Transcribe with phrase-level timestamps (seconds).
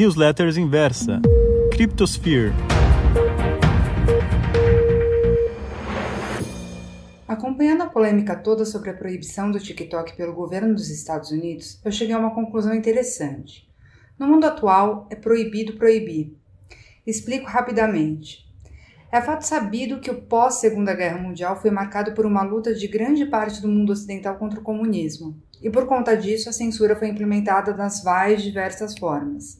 [0.00, 1.20] Newsletters Inversa,
[1.70, 2.54] Cryptosphere.
[7.28, 11.92] Acompanhando a polêmica toda sobre a proibição do TikTok pelo governo dos Estados Unidos, eu
[11.92, 13.68] cheguei a uma conclusão interessante.
[14.18, 16.34] No mundo atual, é proibido proibir.
[17.06, 18.48] Explico rapidamente.
[19.12, 23.26] É fato sabido que o pós-Segunda Guerra Mundial foi marcado por uma luta de grande
[23.26, 27.76] parte do mundo ocidental contra o comunismo, e por conta disso a censura foi implementada
[27.76, 29.59] nas mais diversas formas.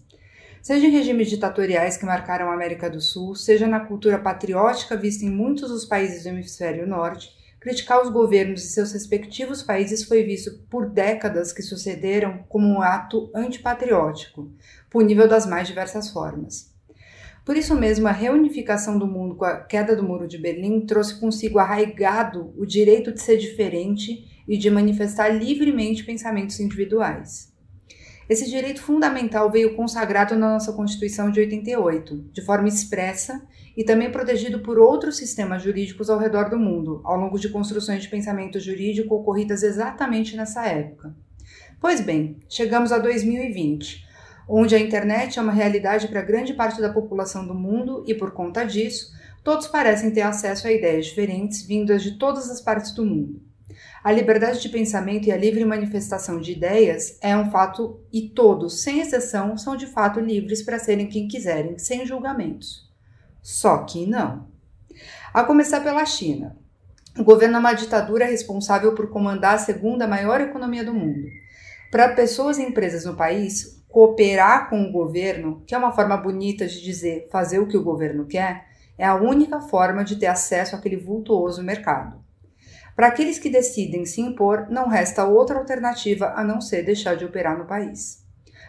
[0.62, 5.24] Seja em regimes ditatoriais que marcaram a América do Sul, seja na cultura patriótica vista
[5.24, 10.22] em muitos dos países do hemisfério norte, criticar os governos de seus respectivos países foi
[10.22, 14.52] visto por décadas que sucederam como um ato antipatriótico,
[14.90, 16.70] punível das mais diversas formas.
[17.42, 21.18] Por isso mesmo, a reunificação do mundo com a queda do Muro de Berlim trouxe
[21.18, 27.50] consigo arraigado o direito de ser diferente e de manifestar livremente pensamentos individuais.
[28.30, 33.42] Esse direito fundamental veio consagrado na nossa Constituição de 88, de forma expressa
[33.76, 38.04] e também protegido por outros sistemas jurídicos ao redor do mundo, ao longo de construções
[38.04, 41.12] de pensamento jurídico ocorridas exatamente nessa época.
[41.80, 44.08] Pois bem, chegamos a 2020
[44.48, 48.30] onde a internet é uma realidade para grande parte da população do mundo e, por
[48.30, 49.12] conta disso,
[49.42, 53.49] todos parecem ter acesso a ideias diferentes vindas de todas as partes do mundo.
[54.02, 58.82] A liberdade de pensamento e a livre manifestação de ideias é um fato e todos,
[58.82, 62.90] sem exceção, são de fato livres para serem quem quiserem, sem julgamentos.
[63.42, 64.48] Só que não.
[65.34, 66.56] A começar pela China.
[67.18, 71.28] O governo é uma ditadura responsável por comandar a segunda maior economia do mundo.
[71.90, 76.66] Para pessoas e empresas no país, cooperar com o governo, que é uma forma bonita
[76.66, 80.74] de dizer fazer o que o governo quer, é a única forma de ter acesso
[80.74, 82.29] àquele vultuoso mercado.
[83.00, 87.24] Para aqueles que decidem se impor, não resta outra alternativa a não ser deixar de
[87.24, 88.22] operar no país.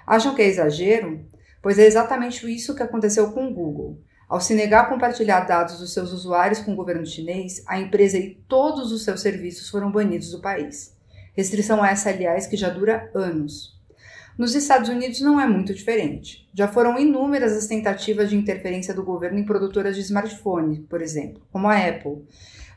[0.07, 1.25] Acham que é exagero?
[1.61, 3.99] Pois é exatamente isso que aconteceu com o Google.
[4.29, 8.17] Ao se negar a compartilhar dados dos seus usuários com o governo chinês, a empresa
[8.17, 10.95] e todos os seus serviços foram banidos do país.
[11.35, 13.80] Restrição essa, aliás, que já dura anos.
[14.41, 16.49] Nos Estados Unidos não é muito diferente.
[16.51, 21.43] Já foram inúmeras as tentativas de interferência do governo em produtoras de smartphone, por exemplo,
[21.51, 22.25] como a Apple,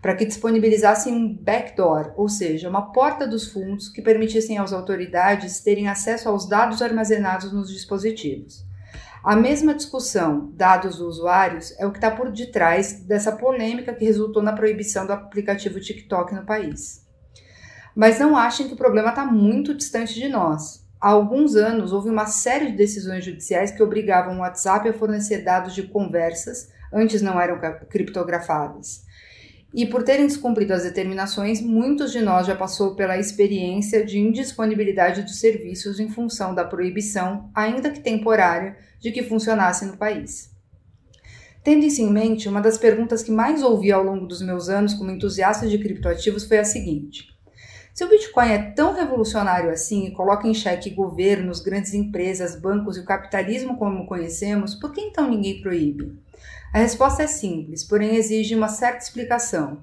[0.03, 5.61] para que disponibilizassem um backdoor, ou seja, uma porta dos fundos que permitissem às autoridades
[5.61, 8.63] terem acesso aos dados armazenados nos dispositivos.
[9.25, 14.05] A mesma discussão, dados dos usuários, é o que está por detrás dessa polêmica que
[14.05, 17.07] resultou na proibição do aplicativo TikTok no país.
[17.97, 20.84] Mas não achem que o problema está muito distante de nós.
[21.05, 25.45] Há alguns anos, houve uma série de decisões judiciais que obrigavam o WhatsApp a fornecer
[25.45, 27.61] dados de conversas, antes não eram
[27.91, 29.05] criptografadas.
[29.75, 35.21] E por terem descumprido as determinações, muitos de nós já passou pela experiência de indisponibilidade
[35.21, 40.55] dos serviços em função da proibição, ainda que temporária, de que funcionasse no país.
[41.63, 44.95] Tendo isso em mente, uma das perguntas que mais ouvi ao longo dos meus anos
[44.95, 47.34] como entusiasta de criptoativos foi a seguinte:
[47.95, 52.97] se o Bitcoin é tão revolucionário assim e coloca em xeque governos, grandes empresas, bancos
[52.97, 56.19] e o capitalismo como conhecemos, por que então ninguém proíbe?
[56.73, 59.81] A resposta é simples, porém exige uma certa explicação.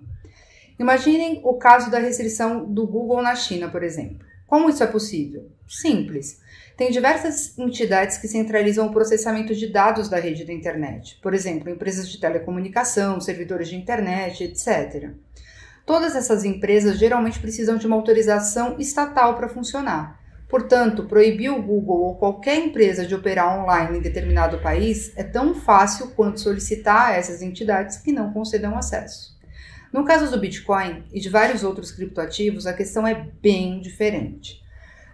[0.78, 4.28] Imaginem o caso da restrição do Google na China, por exemplo.
[4.46, 5.50] Como isso é possível?
[5.66, 6.42] Simples.
[6.76, 11.70] Tem diversas entidades que centralizam o processamento de dados da rede da internet, por exemplo,
[11.70, 15.12] empresas de telecomunicação, servidores de internet, etc.
[15.92, 20.18] Todas essas empresas geralmente precisam de uma autorização estatal para funcionar.
[20.48, 25.54] Portanto, proibir o Google ou qualquer empresa de operar online em determinado país é tão
[25.54, 29.38] fácil quanto solicitar a essas entidades que não concedam acesso.
[29.92, 34.64] No caso do Bitcoin e de vários outros criptoativos, a questão é bem diferente.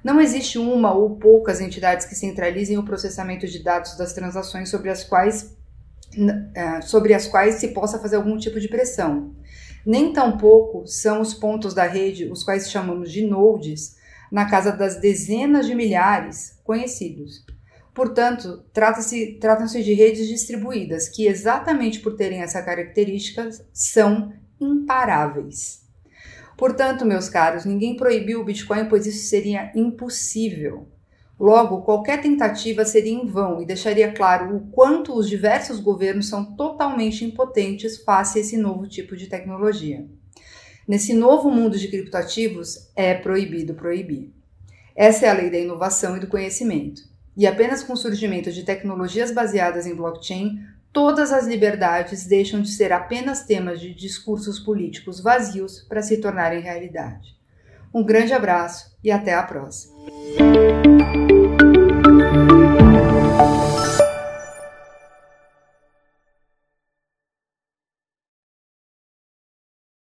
[0.03, 4.91] Não existe uma ou poucas entidades que centralizem o processamento de dados das transações sobre
[4.91, 5.57] as quais,
[6.53, 9.33] eh, sobre as quais se possa fazer algum tipo de pressão.
[9.87, 13.95] Nem tampouco são os pontos da rede, os quais chamamos de nodes,
[14.29, 17.45] na casa das dezenas de milhares conhecidos.
[17.93, 25.87] Portanto, trata-se trata de redes distribuídas que, exatamente por terem essa característica, são imparáveis.
[26.57, 30.89] Portanto, meus caros, ninguém proibiu o Bitcoin, pois isso seria impossível.
[31.39, 36.55] Logo, qualquer tentativa seria em vão e deixaria claro o quanto os diversos governos são
[36.55, 40.05] totalmente impotentes face a esse novo tipo de tecnologia.
[40.87, 44.33] Nesse novo mundo de criptoativos, é proibido proibir.
[44.95, 47.01] Essa é a lei da inovação e do conhecimento.
[47.35, 50.59] E apenas com o surgimento de tecnologias baseadas em blockchain,
[50.91, 56.61] todas as liberdades deixam de ser apenas temas de discursos políticos vazios para se tornarem
[56.61, 57.37] realidade.
[57.93, 59.93] Um grande abraço e até a próxima.